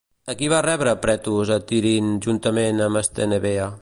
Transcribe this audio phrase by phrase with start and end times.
[0.31, 3.69] A qui va rebre Pretos a Tirint juntament amb Estenebea?